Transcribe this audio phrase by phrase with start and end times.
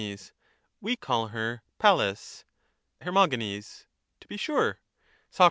[0.79, 2.43] We call her Pallas.
[3.01, 3.11] Her.
[3.11, 4.79] To be sure.
[5.29, 5.39] Soc.